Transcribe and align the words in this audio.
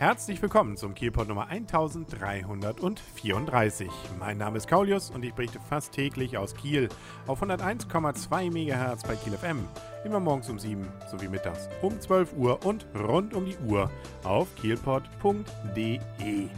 Herzlich 0.00 0.40
willkommen 0.40 0.78
zum 0.78 0.94
Kielpot 0.94 1.28
Nummer 1.28 1.48
1334. 1.48 3.90
Mein 4.18 4.38
Name 4.38 4.56
ist 4.56 4.66
Kaulius 4.66 5.10
und 5.10 5.22
ich 5.22 5.34
berichte 5.34 5.60
fast 5.60 5.92
täglich 5.92 6.38
aus 6.38 6.54
Kiel 6.54 6.88
auf 7.26 7.42
101,2 7.42 8.50
MHz 8.50 9.02
bei 9.02 9.14
Kiel 9.16 9.34
FM. 9.34 9.58
Immer 10.06 10.18
morgens 10.18 10.48
um 10.48 10.58
7 10.58 10.88
sowie 11.10 11.28
mittags 11.28 11.68
um 11.82 12.00
12 12.00 12.32
Uhr 12.32 12.64
und 12.64 12.86
rund 12.98 13.34
um 13.34 13.44
die 13.44 13.58
Uhr 13.58 13.90
auf 14.24 14.48
kielpot.de. 14.56 16.00
Die 16.16 16.48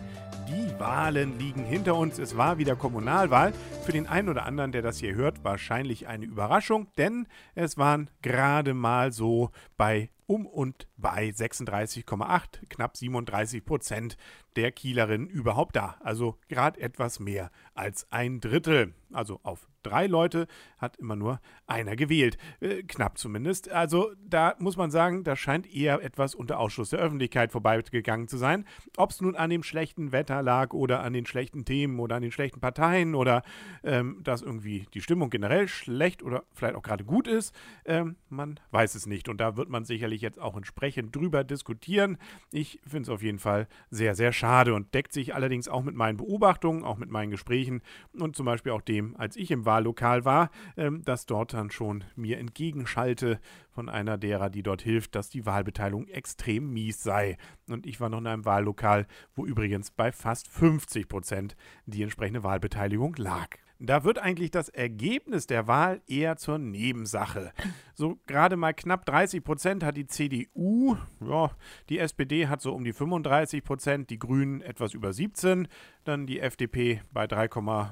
Wahlen 0.79 1.37
liegen 1.41 1.65
hinter 1.65 1.97
uns. 1.97 2.21
Es 2.21 2.37
war 2.37 2.59
wieder 2.59 2.77
Kommunalwahl. 2.77 3.53
Für 3.85 3.91
den 3.91 4.07
einen 4.07 4.29
oder 4.29 4.47
anderen, 4.47 4.71
der 4.71 4.83
das 4.83 4.99
hier 4.99 5.17
hört, 5.17 5.43
wahrscheinlich 5.43 6.07
eine 6.07 6.27
Überraschung, 6.27 6.87
denn 6.97 7.27
es 7.57 7.77
waren 7.77 8.09
gerade 8.23 8.73
mal 8.73 9.11
so 9.11 9.51
bei 9.77 10.11
um 10.33 10.47
und 10.47 10.89
bei 10.97 11.29
36,8, 11.29 12.67
knapp 12.69 12.97
37 12.97 13.65
Prozent 13.65 14.17
der 14.57 14.73
Kielerinnen 14.73 15.29
überhaupt 15.29 15.77
da. 15.77 15.97
Also 16.01 16.39
gerade 16.49 16.81
etwas 16.81 17.21
mehr 17.21 17.51
als 17.75 18.11
ein 18.11 18.41
Drittel. 18.41 18.95
Also 19.13 19.41
auf 19.43 19.69
drei 19.83 20.07
Leute 20.07 20.47
hat 20.79 20.97
immer 20.97 21.17
nur 21.17 21.41
einer 21.67 21.97
gewählt. 21.97 22.39
Äh, 22.61 22.83
knapp 22.83 23.19
zumindest. 23.19 23.71
Also 23.71 24.13
da 24.25 24.55
muss 24.59 24.77
man 24.77 24.91
sagen, 24.91 25.25
da 25.25 25.37
scheint 25.37 25.73
eher 25.73 26.03
etwas 26.03 26.35
unter 26.35 26.59
Ausschluss 26.59 26.91
der 26.91 27.01
Öffentlichkeit 27.01 27.53
vorbeigegangen 27.53 28.29
zu 28.29 28.37
sein. 28.37 28.65
Ob 28.97 29.11
es 29.11 29.21
nun 29.21 29.37
an 29.37 29.51
dem 29.51 29.63
schlechten 29.63 30.13
Wetter 30.13 30.43
lag 30.43 30.73
oder 30.73 31.03
an 31.03 31.13
den 31.13 31.27
schlechten 31.27 31.65
Themen 31.65 31.99
oder 32.01 32.17
an 32.17 32.23
den 32.23 32.33
schlechten 32.33 32.61
Parteien 32.61 33.15
oder 33.15 33.43
ähm, 33.83 34.21
dass 34.23 34.43
irgendwie 34.43 34.87
die 34.95 35.01
Stimmung 35.01 35.31
generell 35.31 35.69
schlecht 35.69 36.23
oder 36.23 36.45
vielleicht 36.53 36.75
auch 36.75 36.83
gerade 36.83 37.05
gut 37.05 37.29
ist, 37.29 37.55
ähm, 37.85 38.17
man 38.29 38.61
weiß 38.71 38.95
es 38.95 39.07
nicht. 39.07 39.29
Und 39.29 39.41
da 39.41 39.57
wird 39.57 39.69
man 39.69 39.85
sicherlich 39.85 40.21
jetzt 40.21 40.41
auch 40.41 40.57
entsprechend 40.57 41.15
drüber 41.15 41.45
diskutieren. 41.45 42.19
Ich 42.51 42.81
finde 42.87 43.03
es 43.03 43.09
auf 43.09 43.23
jeden 43.23 43.39
Fall 43.39 43.69
sehr, 43.91 44.15
sehr 44.15 44.33
schade 44.33 44.75
und 44.75 44.95
deckt 44.95 45.13
sich 45.13 45.35
allerdings 45.35 45.69
auch 45.69 45.83
mit 45.83 45.95
meinen 45.95 46.17
Beobachtungen, 46.17 46.85
auch 46.85 46.99
mit 46.99 47.11
meinen 47.11 47.31
Gesprächen 47.31 47.83
und 48.19 48.37
zum 48.37 48.47
Beispiel 48.47 48.73
auch 48.73 48.83
dem, 48.83 49.17
als 49.17 49.37
ich 49.37 49.51
im 49.51 49.65
Wahllokal 49.73 50.27
war, 50.27 50.51
ähm, 50.77 51.03
dass 51.03 51.25
dort 51.25 51.55
dann 51.55 51.71
schon 51.71 52.05
mir 52.15 52.39
entgegenschalte 52.39 53.41
von 53.71 53.89
einer 53.89 54.19
derer, 54.19 54.51
die 54.51 54.63
dort 54.63 54.83
hilft, 54.83 55.15
dass 55.15 55.31
die 55.31 55.47
Wahlbeteiligung 55.47 56.09
extrem 56.09 56.71
mies 56.73 57.03
sei. 57.03 57.39
Und 57.69 57.87
ich 57.87 58.01
war 58.01 58.11
noch 58.11 58.19
in 58.19 58.27
einem 58.27 58.45
Wahllokal, 58.45 59.07
wo 59.35 59.47
übrigens 59.47 59.91
bei 59.91 60.13
fast 60.13 60.49
50 60.49 61.09
Prozent 61.09 61.57
die 61.87 62.03
entsprechende 62.03 62.43
Wahlbeteiligung 62.43 63.15
lag. 63.17 63.57
Da 63.79 64.05
wird 64.05 64.19
eigentlich 64.19 64.53
das 64.53 64.69
Ergebnis 64.69 65.49
der 65.49 65.67
Wahl 65.67 66.03
eher 66.07 66.37
zur 66.37 66.59
Nebensache. 66.59 67.53
So 67.95 68.19
gerade 68.27 68.57
mal 68.57 68.73
knapp 68.73 69.05
30 69.07 69.45
Prozent 69.45 69.85
hat 69.85 69.97
die 69.97 70.07
CDU, 70.07 70.97
ja, 71.21 71.51
die 71.89 71.99
SPD 71.99 72.49
hat 72.49 72.63
so 72.63 72.73
um 72.73 72.85
die 72.85 72.93
35 72.93 73.63
Prozent, 73.65 74.11
die 74.11 74.19
Grünen 74.19 74.61
etwas 74.63 74.95
über 74.95 75.13
17, 75.13 75.69
dann 76.05 76.27
die 76.27 76.41
FDP 76.41 77.03
bei 77.13 77.27
3, 77.27 77.45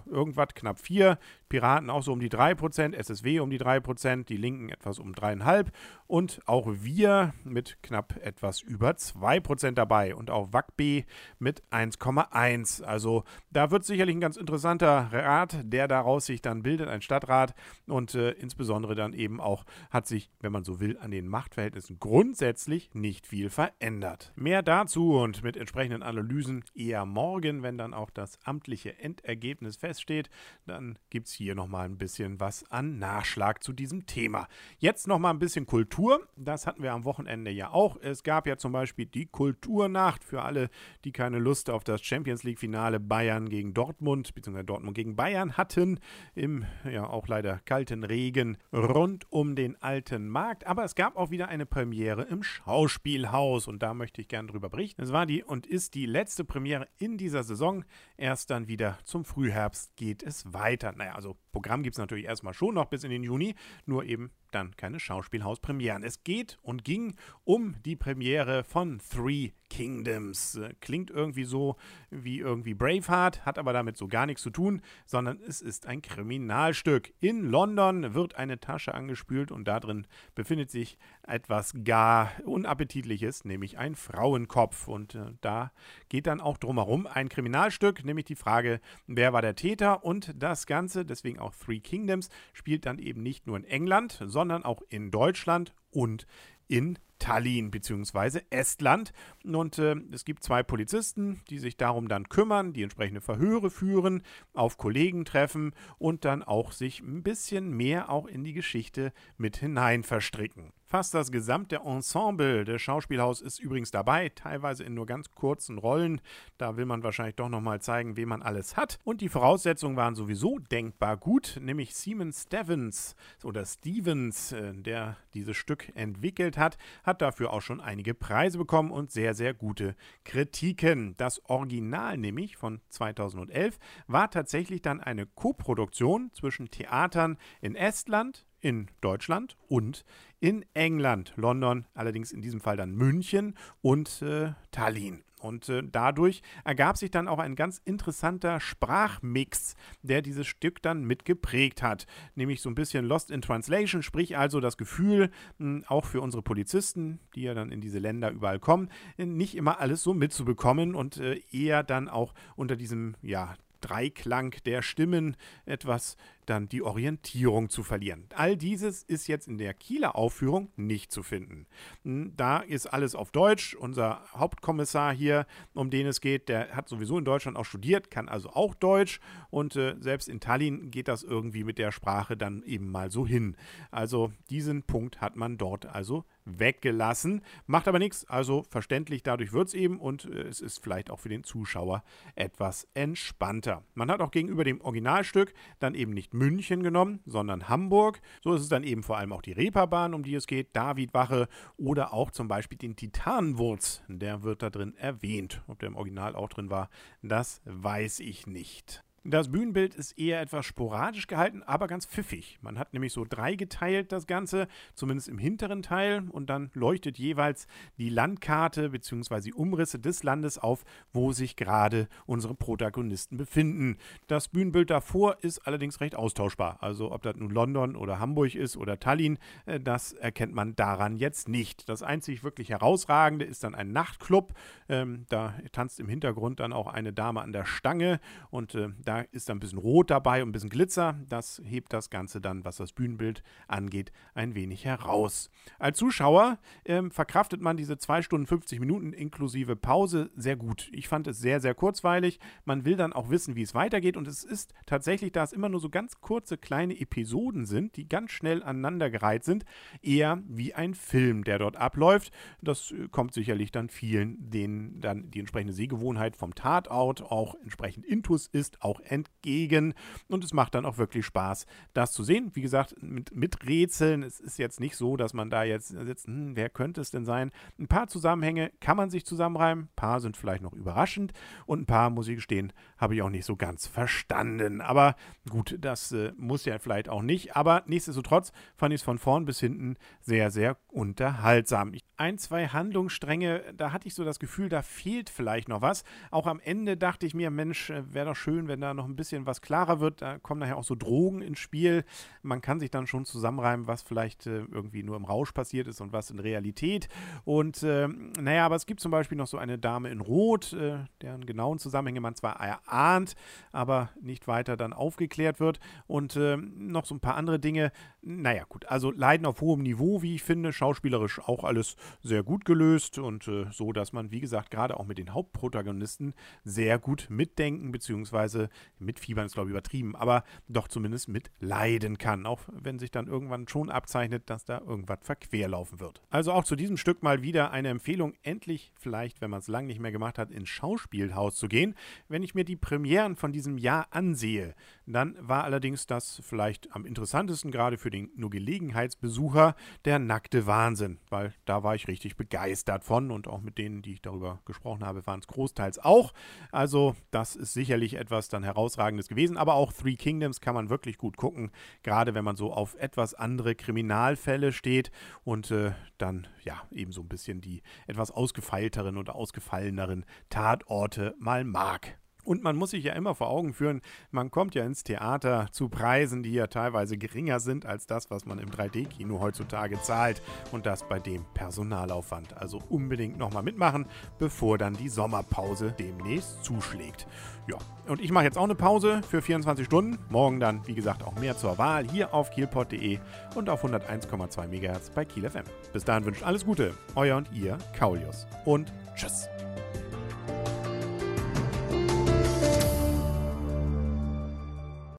irgendwas, 0.06 0.48
knapp 0.54 0.78
4, 0.78 1.18
Piraten 1.48 1.90
auch 1.90 2.02
so 2.02 2.12
um 2.12 2.20
die 2.20 2.28
3 2.28 2.54
Prozent, 2.54 2.94
SSW 2.94 3.40
um 3.40 3.50
die 3.50 3.58
3 3.58 3.80
Prozent, 3.80 4.28
die 4.28 4.36
Linken 4.36 4.68
etwas 4.70 4.98
um 4.98 5.12
3,5 5.12 5.66
und 6.10 6.40
auch 6.46 6.66
wir 6.80 7.34
mit 7.44 7.80
knapp 7.82 8.16
etwas 8.20 8.60
über 8.60 8.96
2 8.96 9.38
Prozent 9.38 9.78
dabei. 9.78 10.14
Und 10.16 10.28
auch 10.28 10.52
WACB 10.52 11.06
mit 11.38 11.62
1,1. 11.70 12.82
Also 12.82 13.22
da 13.50 13.70
wird 13.70 13.84
sicherlich 13.84 14.16
ein 14.16 14.20
ganz 14.20 14.36
interessanter 14.36 15.08
Rat, 15.12 15.58
der 15.62 15.86
daraus 15.86 16.26
sich 16.26 16.42
dann 16.42 16.64
bildet, 16.64 16.88
ein 16.88 17.00
Stadtrat. 17.00 17.54
Und 17.86 18.16
äh, 18.16 18.32
insbesondere 18.32 18.96
dann 18.96 19.12
eben 19.12 19.40
auch 19.40 19.64
hat 19.90 20.06
sich, 20.06 20.30
wenn 20.40 20.52
man 20.52 20.64
so 20.64 20.80
will, 20.80 20.96
an 20.98 21.10
den 21.10 21.26
Machtverhältnissen 21.26 21.98
grundsätzlich 21.98 22.90
nicht 22.94 23.26
viel 23.26 23.50
verändert. 23.50 24.32
Mehr 24.36 24.62
dazu 24.62 25.18
und 25.18 25.42
mit 25.42 25.56
entsprechenden 25.56 26.02
Analysen 26.02 26.64
eher 26.74 27.04
morgen, 27.04 27.62
wenn 27.62 27.76
dann 27.76 27.92
auch 27.92 28.10
das 28.10 28.38
amtliche 28.44 28.98
Endergebnis 28.98 29.76
feststeht. 29.76 30.30
Dann 30.66 30.98
gibt 31.10 31.26
es 31.26 31.32
hier 31.32 31.54
nochmal 31.54 31.86
ein 31.86 31.98
bisschen 31.98 32.38
was 32.38 32.64
an 32.70 32.98
Nachschlag 32.98 33.62
zu 33.62 33.72
diesem 33.72 34.06
Thema. 34.06 34.46
Jetzt 34.78 35.08
nochmal 35.08 35.34
ein 35.34 35.40
bisschen 35.40 35.66
Kultur. 35.66 36.26
Das 36.36 36.66
hatten 36.66 36.82
wir 36.82 36.92
am 36.92 37.04
Wochenende 37.04 37.50
ja 37.50 37.70
auch. 37.70 37.96
Es 38.00 38.22
gab 38.22 38.46
ja 38.46 38.56
zum 38.56 38.72
Beispiel 38.72 39.06
die 39.06 39.26
Kulturnacht 39.26 40.22
für 40.22 40.42
alle, 40.42 40.70
die 41.04 41.12
keine 41.12 41.38
Lust 41.38 41.68
auf 41.68 41.82
das 41.82 42.02
Champions 42.02 42.44
League-Finale 42.44 43.00
Bayern 43.00 43.48
gegen 43.48 43.74
Dortmund 43.74 44.34
bzw. 44.34 44.62
Dortmund 44.62 44.94
gegen 44.94 45.16
Bayern 45.16 45.56
hatten 45.56 45.98
im 46.34 46.64
ja 46.88 47.08
auch 47.08 47.26
leider 47.26 47.60
kalten 47.64 48.04
Regen 48.04 48.56
rund 48.72 49.26
um 49.30 49.56
den 49.56 49.79
alten 49.80 50.28
Markt. 50.28 50.66
Aber 50.66 50.84
es 50.84 50.94
gab 50.94 51.16
auch 51.16 51.30
wieder 51.30 51.48
eine 51.48 51.66
Premiere 51.66 52.22
im 52.22 52.42
Schauspielhaus 52.42 53.68
und 53.68 53.82
da 53.82 53.94
möchte 53.94 54.20
ich 54.20 54.28
gerne 54.28 54.48
drüber 54.48 54.70
berichten. 54.70 55.02
Es 55.02 55.12
war 55.12 55.26
die 55.26 55.42
und 55.42 55.66
ist 55.66 55.94
die 55.94 56.06
letzte 56.06 56.44
Premiere 56.44 56.88
in 56.98 57.16
dieser 57.16 57.42
Saison. 57.42 57.84
Erst 58.16 58.50
dann 58.50 58.68
wieder 58.68 58.98
zum 59.04 59.24
Frühherbst 59.24 59.96
geht 59.96 60.22
es 60.22 60.52
weiter. 60.52 60.92
Naja, 60.92 61.14
also 61.14 61.36
Programm 61.52 61.82
gibt 61.82 61.94
es 61.94 61.98
natürlich 61.98 62.24
erstmal 62.24 62.54
schon 62.54 62.74
noch 62.74 62.86
bis 62.86 63.04
in 63.04 63.10
den 63.10 63.22
Juni, 63.22 63.54
nur 63.86 64.04
eben 64.04 64.30
dann 64.50 64.76
keine 64.76 65.00
Schauspielhauspremieren. 65.00 66.02
Es 66.02 66.24
geht 66.24 66.58
und 66.62 66.84
ging 66.84 67.14
um 67.44 67.76
die 67.84 67.96
Premiere 67.96 68.64
von 68.64 68.98
Three 68.98 69.52
Kingdoms. 69.70 70.56
Äh, 70.56 70.74
klingt 70.80 71.10
irgendwie 71.10 71.44
so 71.44 71.76
wie 72.10 72.40
irgendwie 72.40 72.74
Braveheart, 72.74 73.46
hat 73.46 73.58
aber 73.58 73.72
damit 73.72 73.96
so 73.96 74.08
gar 74.08 74.26
nichts 74.26 74.42
zu 74.42 74.50
tun, 74.50 74.82
sondern 75.06 75.40
es 75.46 75.62
ist 75.62 75.86
ein 75.86 76.02
Kriminalstück. 76.02 77.12
In 77.20 77.44
London 77.44 78.14
wird 78.14 78.34
eine 78.34 78.60
Tasche 78.60 78.94
angespült 78.94 79.50
und 79.50 79.66
darin 79.66 80.06
befindet 80.34 80.70
sich 80.70 80.98
etwas 81.26 81.72
gar 81.84 82.32
Unappetitliches, 82.44 83.44
nämlich 83.44 83.78
ein 83.78 83.94
Frauenkopf. 83.94 84.88
Und 84.88 85.14
äh, 85.14 85.32
da 85.40 85.72
geht 86.08 86.26
dann 86.26 86.40
auch 86.40 86.58
drumherum 86.58 87.06
ein 87.06 87.28
Kriminalstück, 87.28 88.04
nämlich 88.04 88.26
die 88.26 88.34
Frage, 88.34 88.80
wer 89.06 89.32
war 89.32 89.40
der 89.40 89.54
Täter 89.54 90.04
und 90.04 90.34
das 90.36 90.66
Ganze, 90.66 91.04
deswegen 91.04 91.38
auch 91.40 91.54
Three 91.54 91.80
Kingdoms, 91.80 92.28
spielt 92.52 92.86
dann 92.86 92.98
eben 92.98 93.22
nicht 93.22 93.46
nur 93.46 93.56
in 93.56 93.64
England, 93.64 94.22
sondern 94.24 94.64
auch 94.64 94.82
in 94.88 95.10
Deutschland 95.10 95.74
und 95.90 96.26
in 96.68 96.98
Tallinn 97.18 97.70
bzw. 97.70 98.40
Estland. 98.50 99.12
Und 99.44 99.78
äh, 99.78 99.96
es 100.10 100.24
gibt 100.24 100.42
zwei 100.42 100.62
Polizisten, 100.62 101.42
die 101.50 101.58
sich 101.58 101.76
darum 101.76 102.08
dann 102.08 102.28
kümmern, 102.28 102.72
die 102.72 102.82
entsprechende 102.82 103.20
Verhöre 103.20 103.70
führen, 103.70 104.22
auf 104.54 104.78
Kollegen 104.78 105.24
treffen 105.24 105.72
und 105.98 106.24
dann 106.24 106.42
auch 106.42 106.72
sich 106.72 107.00
ein 107.00 107.22
bisschen 107.22 107.70
mehr 107.70 108.10
auch 108.10 108.26
in 108.26 108.42
die 108.42 108.54
Geschichte 108.54 109.12
mit 109.36 109.56
hinein 109.58 110.02
verstricken. 110.02 110.72
Fast 110.90 111.14
das 111.14 111.30
gesamte 111.30 111.76
Ensemble 111.76 112.64
des 112.64 112.82
Schauspielhaus 112.82 113.40
ist 113.40 113.60
übrigens 113.60 113.92
dabei, 113.92 114.28
teilweise 114.28 114.82
in 114.82 114.94
nur 114.94 115.06
ganz 115.06 115.30
kurzen 115.30 115.78
Rollen. 115.78 116.20
Da 116.58 116.76
will 116.76 116.84
man 116.84 117.04
wahrscheinlich 117.04 117.36
doch 117.36 117.48
nochmal 117.48 117.80
zeigen, 117.80 118.16
wen 118.16 118.28
man 118.28 118.42
alles 118.42 118.76
hat. 118.76 118.98
Und 119.04 119.20
die 119.20 119.28
Voraussetzungen 119.28 119.96
waren 119.96 120.16
sowieso 120.16 120.58
denkbar 120.58 121.16
gut, 121.16 121.58
nämlich 121.60 121.94
Simon 121.94 122.32
Stevens 122.32 123.14
oder 123.44 123.64
Stevens, 123.66 124.50
äh, 124.50 124.72
der 124.74 125.16
dieses 125.32 125.56
Stück 125.56 125.92
entwickelt 125.94 126.58
hat, 126.58 126.76
hat 127.04 127.22
dafür 127.22 127.52
auch 127.52 127.62
schon 127.62 127.80
einige 127.80 128.12
Preise 128.12 128.58
bekommen 128.58 128.90
und 128.90 129.12
sehr, 129.12 129.34
sehr 129.34 129.54
gute 129.54 129.94
Kritiken. 130.24 131.16
Das 131.18 131.40
Original 131.44 132.18
nämlich 132.18 132.56
von 132.56 132.80
2011 132.88 133.78
war 134.08 134.28
tatsächlich 134.28 134.82
dann 134.82 135.00
eine 135.00 135.26
Koproduktion 135.26 136.32
zwischen 136.32 136.68
Theatern 136.72 137.38
in 137.60 137.76
Estland, 137.76 138.44
in 138.60 138.88
Deutschland 139.00 139.56
und 139.68 140.04
in 140.40 140.64
England. 140.74 141.32
London, 141.36 141.86
allerdings 141.94 142.32
in 142.32 142.42
diesem 142.42 142.60
Fall 142.60 142.76
dann 142.76 142.92
München 142.92 143.54
und 143.82 144.22
äh, 144.22 144.52
Tallinn. 144.70 145.22
Und 145.40 145.68
äh, 145.68 145.82
dadurch 145.90 146.42
ergab 146.64 146.96
sich 146.96 147.10
dann 147.10 147.28
auch 147.28 147.38
ein 147.38 147.56
ganz 147.56 147.80
interessanter 147.84 148.60
Sprachmix, 148.60 149.74
der 150.02 150.22
dieses 150.22 150.46
Stück 150.46 150.82
dann 150.82 151.04
mitgeprägt 151.04 151.82
hat. 151.82 152.06
Nämlich 152.34 152.60
so 152.60 152.68
ein 152.68 152.74
bisschen 152.74 153.06
Lost 153.06 153.30
in 153.30 153.40
Translation, 153.42 154.02
sprich 154.02 154.36
also 154.36 154.60
das 154.60 154.76
Gefühl, 154.76 155.30
mh, 155.58 155.84
auch 155.88 156.04
für 156.04 156.20
unsere 156.20 156.42
Polizisten, 156.42 157.20
die 157.34 157.42
ja 157.42 157.54
dann 157.54 157.72
in 157.72 157.80
diese 157.80 157.98
Länder 157.98 158.30
überall 158.30 158.58
kommen, 158.58 158.90
nicht 159.16 159.56
immer 159.56 159.80
alles 159.80 160.02
so 160.02 160.14
mitzubekommen 160.14 160.94
und 160.94 161.16
äh, 161.16 161.40
eher 161.50 161.82
dann 161.82 162.08
auch 162.08 162.34
unter 162.56 162.76
diesem, 162.76 163.14
ja, 163.22 163.54
Dreiklang 163.80 164.54
der 164.66 164.82
Stimmen 164.82 165.36
etwas 165.64 166.18
dann 166.50 166.68
die 166.68 166.82
Orientierung 166.82 167.70
zu 167.70 167.82
verlieren. 167.82 168.26
All 168.34 168.56
dieses 168.56 169.02
ist 169.02 169.28
jetzt 169.28 169.46
in 169.48 169.58
der 169.58 169.72
Kieler 169.72 170.16
Aufführung 170.16 170.70
nicht 170.76 171.12
zu 171.12 171.22
finden. 171.22 171.66
Hm, 172.02 172.32
da 172.36 172.58
ist 172.58 172.86
alles 172.86 173.14
auf 173.14 173.30
Deutsch. 173.30 173.74
Unser 173.74 174.22
Hauptkommissar 174.34 175.14
hier, 175.14 175.46
um 175.74 175.90
den 175.90 176.06
es 176.06 176.20
geht, 176.20 176.48
der 176.48 176.74
hat 176.74 176.88
sowieso 176.88 177.18
in 177.18 177.24
Deutschland 177.24 177.56
auch 177.56 177.64
studiert, 177.64 178.10
kann 178.10 178.28
also 178.28 178.50
auch 178.50 178.74
Deutsch 178.74 179.20
und 179.50 179.76
äh, 179.76 179.94
selbst 180.00 180.28
in 180.28 180.40
Tallinn 180.40 180.90
geht 180.90 181.08
das 181.08 181.22
irgendwie 181.22 181.64
mit 181.64 181.78
der 181.78 181.92
Sprache 181.92 182.36
dann 182.36 182.62
eben 182.62 182.90
mal 182.90 183.10
so 183.10 183.26
hin. 183.26 183.56
Also 183.90 184.32
diesen 184.50 184.82
Punkt 184.82 185.20
hat 185.20 185.36
man 185.36 185.56
dort 185.56 185.86
also 185.86 186.24
weggelassen. 186.44 187.42
Macht 187.66 187.88
aber 187.88 187.98
nichts, 187.98 188.24
also 188.24 188.64
verständlich, 188.68 189.22
dadurch 189.22 189.52
wird 189.52 189.68
es 189.68 189.74
eben 189.74 190.00
und 190.00 190.24
äh, 190.24 190.42
es 190.42 190.60
ist 190.60 190.82
vielleicht 190.82 191.10
auch 191.10 191.20
für 191.20 191.28
den 191.28 191.44
Zuschauer 191.44 192.02
etwas 192.34 192.88
entspannter. 192.94 193.84
Man 193.94 194.10
hat 194.10 194.20
auch 194.20 194.30
gegenüber 194.30 194.64
dem 194.64 194.80
Originalstück 194.80 195.52
dann 195.78 195.94
eben 195.94 196.12
nicht 196.12 196.34
München 196.40 196.82
genommen, 196.82 197.20
sondern 197.26 197.68
Hamburg. 197.68 198.22
So 198.42 198.54
ist 198.54 198.62
es 198.62 198.70
dann 198.70 198.82
eben 198.82 199.02
vor 199.02 199.18
allem 199.18 199.34
auch 199.34 199.42
die 199.42 199.52
Reeperbahn, 199.52 200.14
um 200.14 200.22
die 200.22 200.34
es 200.34 200.46
geht, 200.46 200.74
Davidwache 200.74 201.48
oder 201.76 202.14
auch 202.14 202.30
zum 202.30 202.48
Beispiel 202.48 202.78
den 202.78 202.96
Titanenwurz. 202.96 204.02
Der 204.08 204.42
wird 204.42 204.62
da 204.62 204.70
drin 204.70 204.94
erwähnt. 204.96 205.62
Ob 205.66 205.78
der 205.80 205.88
im 205.88 205.96
Original 205.96 206.34
auch 206.34 206.48
drin 206.48 206.70
war, 206.70 206.88
das 207.20 207.60
weiß 207.66 208.20
ich 208.20 208.46
nicht. 208.46 209.04
Das 209.24 209.50
Bühnenbild 209.50 209.94
ist 209.94 210.18
eher 210.18 210.40
etwas 210.40 210.64
sporadisch 210.64 211.26
gehalten, 211.26 211.62
aber 211.62 211.88
ganz 211.88 212.06
pfiffig. 212.06 212.58
Man 212.62 212.78
hat 212.78 212.94
nämlich 212.94 213.12
so 213.12 213.26
dreigeteilt 213.28 214.12
das 214.12 214.26
Ganze, 214.26 214.66
zumindest 214.94 215.28
im 215.28 215.36
hinteren 215.36 215.82
Teil, 215.82 216.26
und 216.30 216.48
dann 216.48 216.70
leuchtet 216.72 217.18
jeweils 217.18 217.66
die 217.98 218.08
Landkarte 218.08 218.88
bzw. 218.88 219.40
die 219.42 219.52
Umrisse 219.52 219.98
des 219.98 220.22
Landes 220.22 220.56
auf, 220.56 220.84
wo 221.12 221.32
sich 221.32 221.56
gerade 221.56 222.08
unsere 222.24 222.54
Protagonisten 222.54 223.36
befinden. 223.36 223.98
Das 224.26 224.48
Bühnenbild 224.48 224.88
davor 224.88 225.36
ist 225.42 225.66
allerdings 225.66 226.00
recht 226.00 226.14
austauschbar. 226.14 226.78
Also 226.80 227.12
ob 227.12 227.22
das 227.22 227.36
nun 227.36 227.50
London 227.50 227.96
oder 227.96 228.20
Hamburg 228.20 228.54
ist 228.54 228.78
oder 228.78 228.98
Tallinn, 228.98 229.36
äh, 229.66 229.78
das 229.78 230.14
erkennt 230.14 230.54
man 230.54 230.76
daran 230.76 231.16
jetzt 231.16 231.46
nicht. 231.46 231.90
Das 231.90 232.02
einzig 232.02 232.42
wirklich 232.42 232.70
herausragende 232.70 233.44
ist 233.44 233.64
dann 233.64 233.74
ein 233.74 233.92
Nachtclub. 233.92 234.54
Ähm, 234.88 235.26
da 235.28 235.52
tanzt 235.72 236.00
im 236.00 236.08
Hintergrund 236.08 236.58
dann 236.60 236.72
auch 236.72 236.86
eine 236.86 237.12
Dame 237.12 237.42
an 237.42 237.52
der 237.52 237.66
Stange 237.66 238.18
und 238.48 238.74
äh, 238.74 238.88
da 239.10 239.22
ist 239.32 239.48
dann 239.48 239.56
ein 239.56 239.60
bisschen 239.60 239.80
Rot 239.80 240.08
dabei 240.08 240.40
und 240.40 240.50
ein 240.50 240.52
bisschen 240.52 240.70
Glitzer. 240.70 241.18
Das 241.28 241.60
hebt 241.64 241.92
das 241.92 242.10
Ganze 242.10 242.40
dann, 242.40 242.64
was 242.64 242.76
das 242.76 242.92
Bühnenbild 242.92 243.42
angeht, 243.66 244.12
ein 244.34 244.54
wenig 244.54 244.84
heraus. 244.84 245.50
Als 245.80 245.98
Zuschauer 245.98 246.60
ähm, 246.84 247.10
verkraftet 247.10 247.60
man 247.60 247.76
diese 247.76 247.98
2 247.98 248.22
Stunden 248.22 248.46
50 248.46 248.78
Minuten 248.78 249.12
inklusive 249.12 249.74
Pause 249.74 250.30
sehr 250.36 250.54
gut. 250.54 250.88
Ich 250.92 251.08
fand 251.08 251.26
es 251.26 251.40
sehr, 251.40 251.58
sehr 251.60 251.74
kurzweilig. 251.74 252.38
Man 252.64 252.84
will 252.84 252.94
dann 252.94 253.12
auch 253.12 253.30
wissen, 253.30 253.56
wie 253.56 253.62
es 253.62 253.74
weitergeht. 253.74 254.16
Und 254.16 254.28
es 254.28 254.44
ist 254.44 254.74
tatsächlich, 254.86 255.32
da 255.32 255.42
es 255.42 255.52
immer 255.52 255.68
nur 255.68 255.80
so 255.80 255.90
ganz 255.90 256.20
kurze 256.20 256.56
kleine 256.56 257.00
Episoden 257.00 257.66
sind, 257.66 257.96
die 257.96 258.08
ganz 258.08 258.30
schnell 258.30 258.62
aneinandergereiht 258.62 259.42
sind, 259.42 259.64
eher 260.02 260.40
wie 260.46 260.72
ein 260.74 260.94
Film, 260.94 261.42
der 261.42 261.58
dort 261.58 261.76
abläuft. 261.76 262.32
Das 262.62 262.92
äh, 262.92 263.08
kommt 263.10 263.34
sicherlich 263.34 263.72
dann 263.72 263.88
vielen, 263.88 264.50
denen 264.50 265.00
dann 265.00 265.32
die 265.32 265.40
entsprechende 265.40 265.72
Sehgewohnheit 265.72 266.36
vom 266.36 266.54
Tatort 266.54 267.22
auch 267.22 267.56
entsprechend 267.60 268.06
intus 268.06 268.46
ist, 268.46 268.80
auch 268.82 268.99
entgegen. 269.04 269.94
Und 270.28 270.44
es 270.44 270.52
macht 270.52 270.74
dann 270.74 270.84
auch 270.84 270.98
wirklich 270.98 271.26
Spaß, 271.26 271.66
das 271.92 272.12
zu 272.12 272.22
sehen. 272.22 272.50
Wie 272.54 272.62
gesagt, 272.62 273.02
mit, 273.02 273.34
mit 273.34 273.66
Rätseln. 273.66 274.22
Es 274.22 274.40
ist 274.40 274.58
jetzt 274.58 274.80
nicht 274.80 274.96
so, 274.96 275.16
dass 275.16 275.34
man 275.34 275.50
da 275.50 275.64
jetzt 275.64 275.88
sitzt, 275.88 276.26
hm, 276.26 276.56
wer 276.56 276.68
könnte 276.68 277.00
es 277.00 277.10
denn 277.10 277.24
sein? 277.24 277.50
Ein 277.78 277.88
paar 277.88 278.08
Zusammenhänge 278.08 278.70
kann 278.80 278.96
man 278.96 279.10
sich 279.10 279.24
zusammenreimen. 279.24 279.84
Ein 279.84 279.96
paar 279.96 280.20
sind 280.20 280.36
vielleicht 280.36 280.62
noch 280.62 280.72
überraschend. 280.72 281.32
Und 281.66 281.82
ein 281.82 281.86
paar, 281.86 282.10
muss 282.10 282.28
ich 282.28 282.36
gestehen, 282.36 282.72
habe 282.98 283.14
ich 283.14 283.22
auch 283.22 283.30
nicht 283.30 283.44
so 283.44 283.56
ganz 283.56 283.86
verstanden. 283.86 284.80
Aber 284.80 285.16
gut, 285.48 285.76
das 285.80 286.12
äh, 286.12 286.32
muss 286.36 286.64
ja 286.64 286.78
vielleicht 286.78 287.08
auch 287.08 287.22
nicht. 287.22 287.56
Aber 287.56 287.82
nichtsdestotrotz 287.86 288.52
fand 288.76 288.94
ich 288.94 289.00
es 289.00 289.04
von 289.04 289.18
vorn 289.18 289.44
bis 289.44 289.60
hinten 289.60 289.96
sehr, 290.20 290.50
sehr 290.50 290.76
unterhaltsam. 290.88 291.92
Ein, 292.16 292.38
zwei 292.38 292.68
Handlungsstränge, 292.68 293.62
da 293.74 293.92
hatte 293.92 294.06
ich 294.06 294.14
so 294.14 294.24
das 294.24 294.38
Gefühl, 294.38 294.68
da 294.68 294.82
fehlt 294.82 295.30
vielleicht 295.30 295.68
noch 295.68 295.80
was. 295.80 296.04
Auch 296.30 296.46
am 296.46 296.60
Ende 296.60 296.96
dachte 296.96 297.26
ich 297.26 297.34
mir, 297.34 297.50
Mensch, 297.50 297.90
äh, 297.90 298.02
wäre 298.12 298.26
doch 298.26 298.36
schön, 298.36 298.68
wenn 298.68 298.80
da 298.80 298.89
noch 298.94 299.06
ein 299.06 299.16
bisschen 299.16 299.46
was 299.46 299.60
klarer 299.60 300.00
wird. 300.00 300.22
Da 300.22 300.38
kommen 300.38 300.60
nachher 300.60 300.76
auch 300.76 300.84
so 300.84 300.94
Drogen 300.94 301.42
ins 301.42 301.58
Spiel. 301.58 302.04
Man 302.42 302.60
kann 302.60 302.80
sich 302.80 302.90
dann 302.90 303.06
schon 303.06 303.24
zusammenreimen, 303.24 303.86
was 303.86 304.02
vielleicht 304.02 304.46
äh, 304.46 304.64
irgendwie 304.72 305.02
nur 305.02 305.16
im 305.16 305.24
Rausch 305.24 305.52
passiert 305.52 305.88
ist 305.88 306.00
und 306.00 306.12
was 306.12 306.30
in 306.30 306.38
Realität. 306.38 307.08
Und 307.44 307.82
äh, 307.82 308.08
naja, 308.08 308.66
aber 308.66 308.76
es 308.76 308.86
gibt 308.86 309.00
zum 309.00 309.10
Beispiel 309.10 309.36
noch 309.38 309.46
so 309.46 309.58
eine 309.58 309.78
Dame 309.78 310.10
in 310.10 310.20
Rot, 310.20 310.72
äh, 310.72 310.98
deren 311.22 311.46
genauen 311.46 311.78
Zusammenhänge 311.78 312.20
man 312.20 312.34
zwar 312.34 312.56
erahnt, 312.60 313.34
aber 313.72 314.10
nicht 314.20 314.48
weiter 314.48 314.76
dann 314.76 314.92
aufgeklärt 314.92 315.60
wird. 315.60 315.80
Und 316.06 316.36
äh, 316.36 316.56
noch 316.56 317.04
so 317.04 317.14
ein 317.14 317.20
paar 317.20 317.36
andere 317.36 317.58
Dinge. 317.58 317.92
Naja, 318.22 318.64
gut, 318.68 318.86
also 318.86 319.10
Leiden 319.10 319.46
auf 319.46 319.60
hohem 319.60 319.82
Niveau, 319.82 320.22
wie 320.22 320.34
ich 320.34 320.42
finde, 320.42 320.72
schauspielerisch 320.72 321.40
auch 321.40 321.64
alles 321.64 321.96
sehr 322.22 322.42
gut 322.42 322.64
gelöst 322.64 323.18
und 323.18 323.48
äh, 323.48 323.66
so, 323.70 323.92
dass 323.92 324.12
man, 324.12 324.30
wie 324.30 324.40
gesagt, 324.40 324.70
gerade 324.70 324.98
auch 324.98 325.06
mit 325.06 325.18
den 325.18 325.32
Hauptprotagonisten 325.32 326.34
sehr 326.64 326.98
gut 326.98 327.26
mitdenken 327.30 327.92
bzw 327.92 328.68
mitfiebern 328.98 329.46
ist, 329.46 329.54
glaube 329.54 329.70
ich, 329.70 329.72
übertrieben, 329.72 330.14
aber 330.16 330.44
doch 330.68 330.88
zumindest 330.88 331.28
mitleiden 331.28 332.18
kann, 332.18 332.46
auch 332.46 332.60
wenn 332.70 332.98
sich 332.98 333.10
dann 333.10 333.26
irgendwann 333.26 333.68
schon 333.68 333.90
abzeichnet, 333.90 334.48
dass 334.50 334.64
da 334.64 334.80
irgendwas 334.80 335.18
verquer 335.22 335.68
laufen 335.68 336.00
wird. 336.00 336.22
Also 336.30 336.52
auch 336.52 336.64
zu 336.64 336.76
diesem 336.76 336.96
Stück 336.96 337.22
mal 337.22 337.42
wieder 337.42 337.70
eine 337.70 337.88
Empfehlung, 337.88 338.34
endlich 338.42 338.92
vielleicht, 338.98 339.40
wenn 339.40 339.50
man 339.50 339.60
es 339.60 339.68
lange 339.68 339.86
nicht 339.86 340.00
mehr 340.00 340.12
gemacht 340.12 340.38
hat, 340.38 340.50
ins 340.50 340.68
Schauspielhaus 340.68 341.56
zu 341.56 341.68
gehen. 341.68 341.94
Wenn 342.28 342.42
ich 342.42 342.54
mir 342.54 342.64
die 342.64 342.76
Premieren 342.76 343.36
von 343.36 343.52
diesem 343.52 343.78
Jahr 343.78 344.06
ansehe, 344.10 344.74
dann 345.06 345.36
war 345.40 345.64
allerdings 345.64 346.06
das 346.06 346.40
vielleicht 346.44 346.94
am 346.94 347.04
interessantesten, 347.04 347.70
gerade 347.70 347.98
für 347.98 348.10
den 348.10 348.30
nur 348.36 348.50
Gelegenheitsbesucher, 348.50 349.74
der 350.04 350.18
nackte 350.18 350.66
Wahnsinn, 350.66 351.18
weil 351.28 351.54
da 351.64 351.82
war 351.82 351.94
ich 351.94 352.08
richtig 352.08 352.36
begeistert 352.36 353.04
von 353.04 353.30
und 353.30 353.48
auch 353.48 353.60
mit 353.60 353.78
denen, 353.78 354.02
die 354.02 354.14
ich 354.14 354.22
darüber 354.22 354.60
gesprochen 354.64 355.04
habe, 355.04 355.26
waren 355.26 355.40
es 355.40 355.46
großteils 355.46 355.98
auch. 355.98 356.32
Also 356.70 357.16
das 357.30 357.56
ist 357.56 357.72
sicherlich 357.72 358.14
etwas 358.14 358.48
dann 358.48 358.64
herausragendes 358.70 359.28
gewesen, 359.28 359.56
aber 359.56 359.74
auch 359.74 359.92
Three 359.92 360.16
Kingdoms 360.16 360.60
kann 360.60 360.74
man 360.74 360.90
wirklich 360.90 361.18
gut 361.18 361.36
gucken, 361.36 361.70
gerade 362.02 362.34
wenn 362.34 362.44
man 362.44 362.56
so 362.56 362.72
auf 362.72 362.94
etwas 362.94 363.34
andere 363.34 363.74
Kriminalfälle 363.74 364.72
steht 364.72 365.10
und 365.44 365.70
äh, 365.70 365.92
dann 366.18 366.46
ja 366.62 366.80
eben 366.90 367.12
so 367.12 367.20
ein 367.20 367.28
bisschen 367.28 367.60
die 367.60 367.82
etwas 368.06 368.30
ausgefeilteren 368.30 369.16
oder 369.16 369.34
ausgefalleneren 369.34 370.24
Tatorte 370.48 371.34
mal 371.38 371.64
mag. 371.64 372.18
Und 372.44 372.62
man 372.62 372.76
muss 372.76 372.90
sich 372.90 373.04
ja 373.04 373.12
immer 373.14 373.34
vor 373.34 373.48
Augen 373.48 373.72
führen, 373.72 374.00
man 374.30 374.50
kommt 374.50 374.74
ja 374.74 374.84
ins 374.84 375.04
Theater 375.04 375.68
zu 375.72 375.88
Preisen, 375.88 376.42
die 376.42 376.52
ja 376.52 376.66
teilweise 376.66 377.16
geringer 377.16 377.60
sind 377.60 377.86
als 377.86 378.06
das, 378.06 378.30
was 378.30 378.46
man 378.46 378.58
im 378.58 378.70
3D-Kino 378.70 379.40
heutzutage 379.40 380.00
zahlt. 380.02 380.42
Und 380.72 380.86
das 380.86 381.08
bei 381.08 381.18
dem 381.18 381.44
Personalaufwand. 381.54 382.56
Also 382.56 382.80
unbedingt 382.88 383.38
nochmal 383.38 383.62
mitmachen, 383.62 384.06
bevor 384.38 384.78
dann 384.78 384.94
die 384.94 385.08
Sommerpause 385.08 385.94
demnächst 385.98 386.64
zuschlägt. 386.64 387.26
Ja, 387.66 387.76
und 388.08 388.20
ich 388.20 388.32
mache 388.32 388.44
jetzt 388.44 388.58
auch 388.58 388.64
eine 388.64 388.74
Pause 388.74 389.20
für 389.28 389.42
24 389.42 389.86
Stunden. 389.86 390.18
Morgen 390.28 390.58
dann, 390.58 390.86
wie 390.86 390.94
gesagt, 390.94 391.22
auch 391.22 391.38
mehr 391.38 391.56
zur 391.56 391.78
Wahl 391.78 392.08
hier 392.08 392.34
auf 392.34 392.50
kielpot.de 392.50 393.18
und 393.54 393.68
auf 393.68 393.84
101,2 393.84 394.66
MHz 394.66 395.10
bei 395.10 395.24
Kiel 395.24 395.48
FM. 395.48 395.64
Bis 395.92 396.04
dahin 396.04 396.24
wünscht 396.24 396.42
alles 396.42 396.64
Gute, 396.64 396.94
euer 397.14 397.36
und 397.36 397.52
ihr, 397.52 397.78
Kaulius. 397.96 398.46
Und 398.64 398.92
tschüss. 399.14 399.48